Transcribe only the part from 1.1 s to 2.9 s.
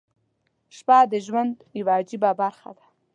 د ژوند یوه عجیبه برخه ده.